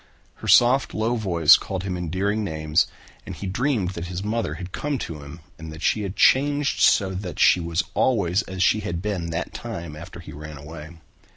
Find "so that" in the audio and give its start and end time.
6.79-7.37